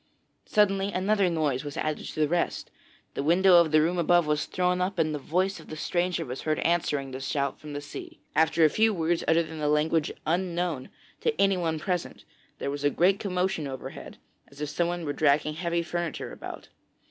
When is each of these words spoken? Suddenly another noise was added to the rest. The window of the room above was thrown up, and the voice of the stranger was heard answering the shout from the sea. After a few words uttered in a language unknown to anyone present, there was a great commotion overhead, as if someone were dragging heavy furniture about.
Suddenly 0.47 0.91
another 0.91 1.29
noise 1.29 1.63
was 1.63 1.77
added 1.77 2.07
to 2.07 2.19
the 2.19 2.27
rest. 2.27 2.71
The 3.13 3.21
window 3.21 3.57
of 3.57 3.69
the 3.71 3.83
room 3.83 3.99
above 3.99 4.25
was 4.25 4.47
thrown 4.47 4.81
up, 4.81 4.97
and 4.97 5.13
the 5.13 5.19
voice 5.19 5.59
of 5.59 5.67
the 5.69 5.75
stranger 5.77 6.25
was 6.25 6.41
heard 6.41 6.57
answering 6.61 7.11
the 7.11 7.19
shout 7.19 7.59
from 7.59 7.73
the 7.73 7.81
sea. 7.81 8.19
After 8.35 8.65
a 8.65 8.69
few 8.71 8.95
words 8.95 9.23
uttered 9.27 9.45
in 9.47 9.59
a 9.61 9.69
language 9.69 10.11
unknown 10.25 10.89
to 11.19 11.39
anyone 11.39 11.77
present, 11.77 12.25
there 12.57 12.71
was 12.71 12.83
a 12.83 12.89
great 12.89 13.19
commotion 13.19 13.67
overhead, 13.67 14.17
as 14.47 14.59
if 14.59 14.69
someone 14.69 15.05
were 15.05 15.13
dragging 15.13 15.53
heavy 15.53 15.83
furniture 15.83 16.31
about. 16.31 16.69